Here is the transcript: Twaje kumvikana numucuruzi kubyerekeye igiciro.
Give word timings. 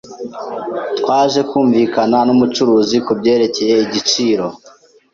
Twaje 0.97 1.41
kumvikana 1.49 2.17
numucuruzi 2.27 2.97
kubyerekeye 3.05 3.73
igiciro. 3.85 4.45